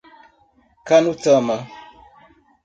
Canutama 0.87 1.57